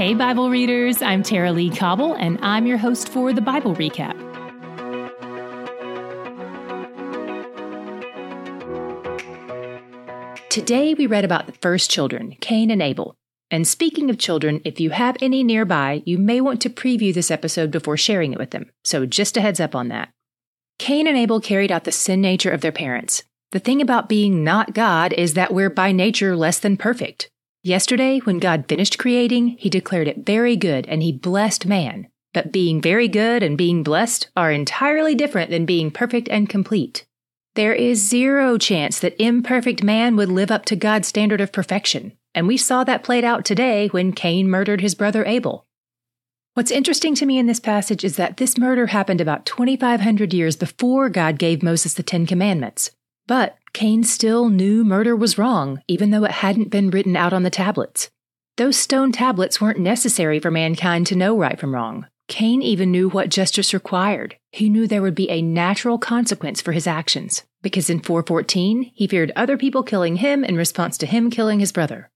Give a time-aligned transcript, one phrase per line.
[0.00, 4.16] Hey, Bible readers, I'm Tara-Leigh Cobble, and I'm your host for the Bible Recap.
[10.48, 13.14] Today we read about the first children, Cain and Abel.
[13.50, 17.30] And speaking of children, if you have any nearby, you may want to preview this
[17.30, 18.70] episode before sharing it with them.
[18.82, 20.08] So just a heads up on that.
[20.78, 23.24] Cain and Abel carried out the sin nature of their parents.
[23.50, 27.30] The thing about being not God is that we're by nature less than perfect.
[27.62, 32.08] Yesterday, when God finished creating, he declared it very good and he blessed man.
[32.32, 37.04] But being very good and being blessed are entirely different than being perfect and complete.
[37.56, 42.12] There is zero chance that imperfect man would live up to God's standard of perfection,
[42.34, 45.66] and we saw that played out today when Cain murdered his brother Abel.
[46.54, 50.56] What's interesting to me in this passage is that this murder happened about 2,500 years
[50.56, 52.90] before God gave Moses the Ten Commandments.
[53.30, 57.44] But Cain still knew murder was wrong, even though it hadn't been written out on
[57.44, 58.10] the tablets.
[58.56, 62.08] Those stone tablets weren't necessary for mankind to know right from wrong.
[62.26, 64.34] Cain even knew what justice required.
[64.50, 69.06] He knew there would be a natural consequence for his actions, because in 414, he
[69.06, 72.10] feared other people killing him in response to him killing his brother.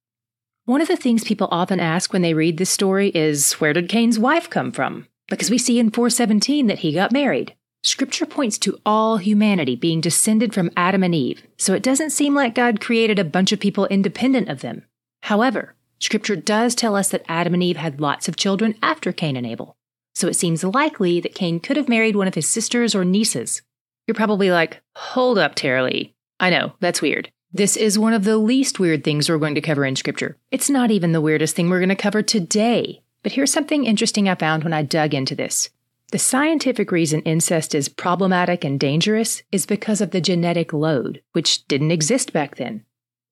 [0.64, 3.88] One of the things people often ask when they read this story is where did
[3.88, 5.06] Cain's wife come from?
[5.28, 7.54] Because we see in 417 that he got married.
[7.84, 12.34] Scripture points to all humanity being descended from Adam and Eve, so it doesn't seem
[12.34, 14.86] like God created a bunch of people independent of them.
[15.24, 19.36] However, Scripture does tell us that Adam and Eve had lots of children after Cain
[19.36, 19.76] and Abel,
[20.14, 23.60] so it seems likely that Cain could have married one of his sisters or nieces.
[24.06, 26.14] You're probably like, hold up, Tara-Leigh.
[26.40, 27.30] I know, that's weird.
[27.52, 30.38] This is one of the least weird things we're going to cover in Scripture.
[30.50, 33.02] It's not even the weirdest thing we're going to cover today.
[33.22, 35.68] But here's something interesting I found when I dug into this.
[36.14, 41.66] The scientific reason incest is problematic and dangerous is because of the genetic load, which
[41.66, 42.84] didn't exist back then.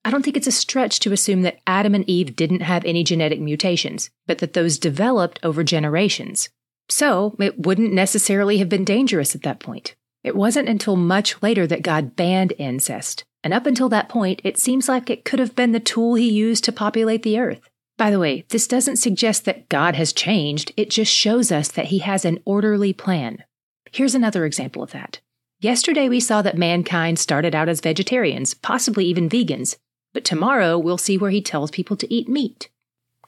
[0.05, 3.05] I don't think it's a stretch to assume that Adam and Eve didn't have any
[3.05, 6.49] genetic mutations, but that those developed over generations.
[6.89, 9.95] So, it wouldn't necessarily have been dangerous at that point.
[10.25, 14.59] It wasn't until much later that God banned incest, and up until that point, it
[14.59, 17.71] seems like it could have been the tool he used to populate the earth.
[18.03, 21.85] By the way, this doesn't suggest that God has changed, it just shows us that
[21.85, 23.45] he has an orderly plan.
[23.93, 25.21] Here's another example of that.
[25.61, 29.77] Yesterday we saw that mankind started out as vegetarians, possibly even vegans,
[30.13, 32.69] but tomorrow we'll see where he tells people to eat meat.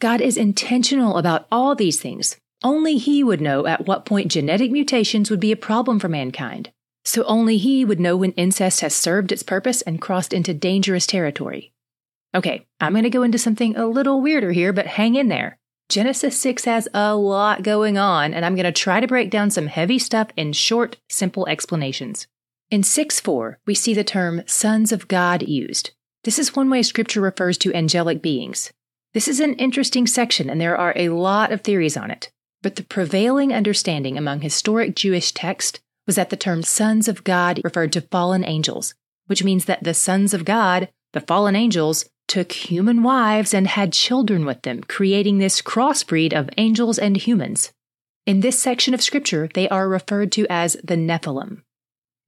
[0.00, 2.36] God is intentional about all these things.
[2.64, 6.72] Only he would know at what point genetic mutations would be a problem for mankind.
[7.04, 11.06] So only he would know when incest has served its purpose and crossed into dangerous
[11.06, 11.73] territory.
[12.34, 15.58] Okay, I'm going to go into something a little weirder here, but hang in there.
[15.88, 19.50] Genesis 6 has a lot going on, and I'm going to try to break down
[19.50, 22.26] some heavy stuff in short, simple explanations.
[22.70, 25.92] In 6 4, we see the term sons of God used.
[26.24, 28.72] This is one way scripture refers to angelic beings.
[29.12, 32.32] This is an interesting section, and there are a lot of theories on it.
[32.62, 37.60] But the prevailing understanding among historic Jewish texts was that the term sons of God
[37.62, 38.94] referred to fallen angels,
[39.26, 43.92] which means that the sons of God, the fallen angels, took human wives and had
[43.92, 47.72] children with them, creating this crossbreed of angels and humans.
[48.26, 51.62] In this section of scripture, they are referred to as the Nephilim.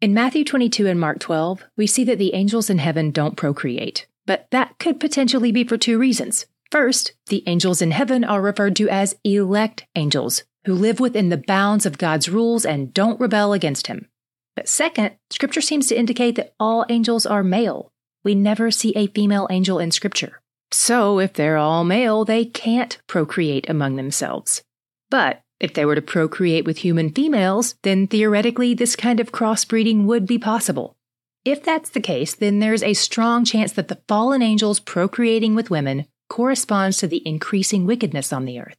[0.03, 4.07] In Matthew 22 and Mark 12, we see that the angels in heaven don't procreate,
[4.27, 6.45] but that could potentially be for two reasons.
[6.71, 11.39] First, the angels in heaven are referred to as elect angels, who live within the
[11.39, 14.09] bounds of God's rules and don't rebel against him.
[14.55, 17.93] But second, scripture seems to indicate that all angels are male,
[18.27, 20.43] we never see a female angel in Scripture.
[20.73, 24.65] So, if they're all male, they can't procreate among themselves.
[25.11, 30.07] But if they were to procreate with human females, then theoretically this kind of crossbreeding
[30.07, 30.97] would be possible.
[31.45, 35.71] If that's the case, then there's a strong chance that the fallen angels procreating with
[35.71, 38.77] women corresponds to the increasing wickedness on the earth.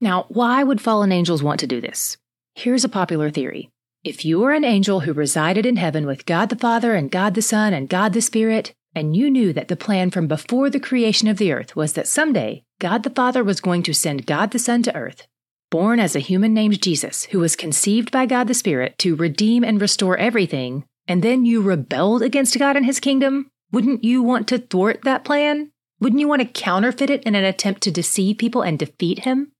[0.00, 2.16] Now, why would fallen angels want to do this?
[2.54, 3.70] Here's a popular theory.
[4.04, 7.34] If you were an angel who resided in heaven with God the Father and God
[7.34, 10.80] the Son and God the Spirit, and you knew that the plan from before the
[10.80, 14.50] creation of the earth was that someday God the Father was going to send God
[14.50, 15.26] the Son to earth,
[15.70, 19.64] born as a human named Jesus, who was conceived by God the Spirit to redeem
[19.64, 24.46] and restore everything, and then you rebelled against God and his kingdom, wouldn't you want
[24.48, 25.72] to thwart that plan?
[26.00, 29.52] Wouldn't you want to counterfeit it in an attempt to deceive people and defeat him?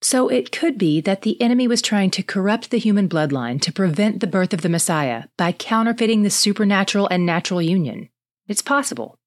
[0.00, 3.72] So it could be that the enemy was trying to corrupt the human bloodline to
[3.72, 8.08] prevent the birth of the Messiah by counterfeiting the supernatural and natural union.
[8.48, 9.18] It's possible.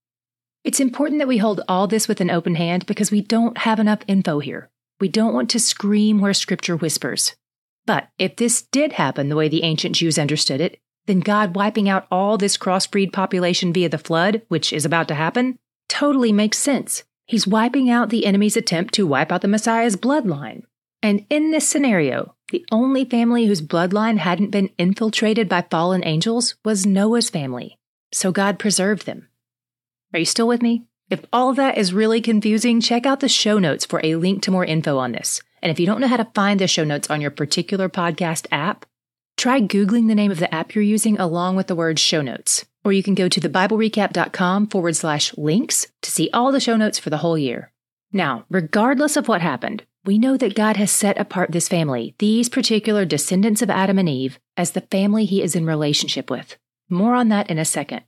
[0.63, 3.79] It's important that we hold all this with an open hand because we don't have
[3.79, 4.69] enough info here.
[4.99, 7.35] We don't want to scream where scripture whispers.
[7.85, 11.89] But if this did happen the way the ancient Jews understood it, then God wiping
[11.89, 15.57] out all this crossbreed population via the flood, which is about to happen,
[15.89, 17.03] totally makes sense.
[17.25, 20.63] He's wiping out the enemy's attempt to wipe out the Messiah's bloodline.
[21.01, 26.55] And in this scenario, the only family whose bloodline hadn't been infiltrated by fallen angels
[26.63, 27.79] was Noah's family.
[28.13, 29.27] So God preserved them.
[30.13, 30.83] Are you still with me?
[31.09, 34.51] If all that is really confusing, check out the show notes for a link to
[34.51, 35.41] more info on this.
[35.61, 38.47] And if you don't know how to find the show notes on your particular podcast
[38.51, 38.85] app,
[39.37, 42.65] try Googling the name of the app you're using along with the word show notes.
[42.83, 46.97] Or you can go to thebiblerecap.com forward slash links to see all the show notes
[46.97, 47.71] for the whole year.
[48.11, 52.49] Now, regardless of what happened, we know that God has set apart this family, these
[52.49, 56.57] particular descendants of Adam and Eve, as the family he is in relationship with.
[56.91, 58.01] More on that in a second.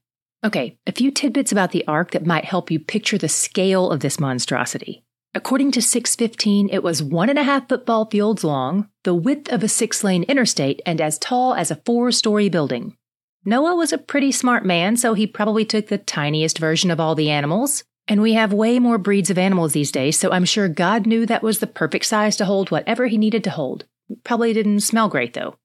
[0.43, 4.01] Okay, a few tidbits about the ark that might help you picture the scale of
[4.01, 5.05] this monstrosity.
[5.33, 9.63] According to 615, it was one and a half football fields long, the width of
[9.63, 12.97] a six lane interstate, and as tall as a four story building.
[13.45, 17.15] Noah was a pretty smart man, so he probably took the tiniest version of all
[17.15, 17.85] the animals.
[18.09, 21.25] And we have way more breeds of animals these days, so I'm sure God knew
[21.25, 23.85] that was the perfect size to hold whatever he needed to hold.
[24.25, 25.55] Probably didn't smell great though.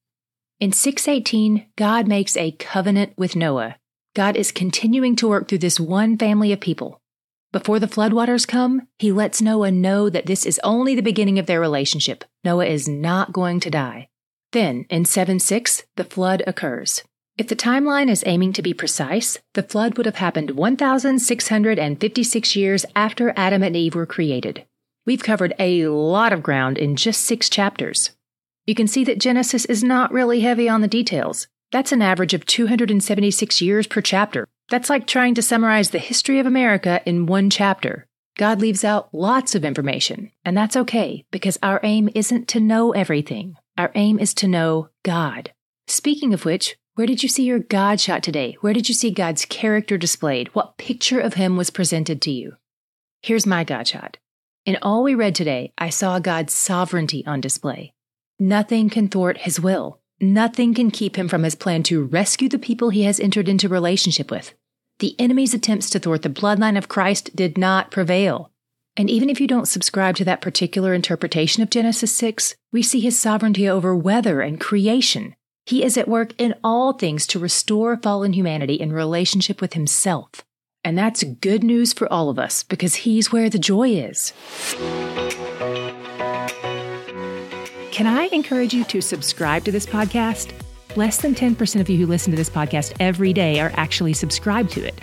[0.59, 3.77] In 618, God makes a covenant with Noah
[4.15, 6.99] God is continuing to work through this one family of people.
[7.53, 11.45] Before the floodwaters come, he lets Noah know that this is only the beginning of
[11.45, 12.25] their relationship.
[12.43, 14.09] Noah is not going to die.
[14.51, 17.03] Then, in 7 6, the flood occurs.
[17.37, 22.85] If the timeline is aiming to be precise, the flood would have happened 1,656 years
[22.95, 24.65] after Adam and Eve were created.
[25.05, 28.11] We've covered a lot of ground in just six chapters.
[28.69, 31.47] You can see that Genesis is not really heavy on the details.
[31.71, 34.47] That's an average of 276 years per chapter.
[34.69, 38.05] That's like trying to summarize the history of America in one chapter.
[38.37, 42.91] God leaves out lots of information, and that's okay because our aim isn't to know
[42.91, 43.55] everything.
[43.75, 45.51] Our aim is to know God.
[45.87, 48.55] Speaking of which, where did you see your God shot today?
[48.61, 50.49] Where did you see God's character displayed?
[50.49, 52.53] What picture of Him was presented to you?
[53.23, 54.17] Here's my God shot.
[54.63, 57.93] In all we read today, I saw God's sovereignty on display.
[58.39, 59.99] Nothing can thwart His will.
[60.21, 63.69] Nothing can keep him from his plan to rescue the people he has entered into
[63.69, 64.53] relationship with.
[64.99, 68.51] The enemy's attempts to thwart the bloodline of Christ did not prevail.
[68.97, 72.99] And even if you don't subscribe to that particular interpretation of Genesis 6, we see
[72.99, 75.35] his sovereignty over weather and creation.
[75.65, 80.43] He is at work in all things to restore fallen humanity in relationship with himself.
[80.83, 84.33] And that's good news for all of us because he's where the joy is.
[87.99, 90.53] Can I encourage you to subscribe to this podcast?
[90.95, 94.71] Less than 10% of you who listen to this podcast every day are actually subscribed
[94.71, 94.97] to it.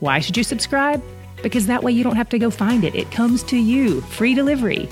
[0.00, 1.02] Why should you subscribe?
[1.42, 2.94] Because that way you don't have to go find it.
[2.94, 4.90] It comes to you, free delivery.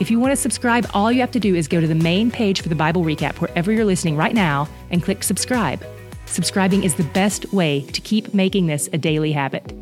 [0.00, 2.30] If you want to subscribe, all you have to do is go to the main
[2.30, 5.84] page for the Bible recap wherever you're listening right now and click subscribe.
[6.24, 9.74] Subscribing is the best way to keep making this a daily habit.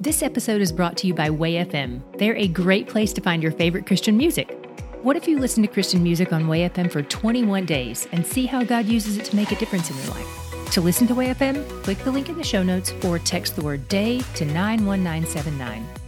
[0.00, 2.02] This episode is brought to you by Way FM.
[2.18, 4.56] They're a great place to find your favorite Christian music.
[5.02, 8.62] What if you listen to Christian music on WayFM for 21 days and see how
[8.62, 10.72] God uses it to make a difference in your life?
[10.72, 13.88] To listen to WayFM, click the link in the show notes or text the word
[13.88, 15.99] day to 91979.